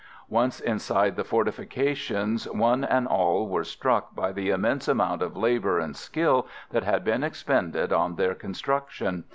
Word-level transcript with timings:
Once 0.29 0.59
inside 0.59 1.15
the 1.15 1.23
fortifications 1.23 2.49
one 2.49 2.83
and 2.83 3.07
all 3.07 3.47
were 3.47 3.63
struck 3.63 4.15
by 4.15 4.31
the 4.31 4.49
immense 4.49 4.87
amount 4.87 5.21
of 5.21 5.37
labour 5.37 5.77
and 5.77 5.95
skill 5.95 6.47
that 6.71 6.83
had 6.83 7.03
been 7.03 7.23
expended 7.23 7.93
on 7.93 8.15
their 8.15 8.33
construction. 8.33 9.25